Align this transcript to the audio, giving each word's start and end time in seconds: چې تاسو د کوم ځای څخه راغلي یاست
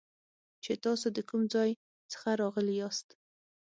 چې 0.63 0.71
تاسو 0.85 1.07
د 1.15 1.19
کوم 1.29 1.41
ځای 1.53 1.69
څخه 2.11 2.29
راغلي 2.41 2.73
یاست 2.81 3.07